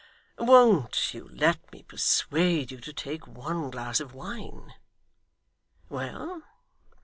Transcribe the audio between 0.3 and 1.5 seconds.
WON'T you